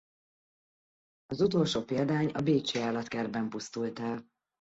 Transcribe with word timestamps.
Az 1.25 1.41
utolsó 1.41 1.81
példány 1.81 2.29
a 2.29 2.41
Bécsi 2.41 2.79
Állatkertben 2.79 3.49
pusztult 3.49 3.99
el. 3.99 4.25